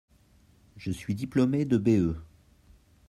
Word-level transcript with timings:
Je 0.77 0.89
suis 0.89 1.13
diplomé 1.13 1.63
de 1.63 1.77
B.E. 1.77 2.15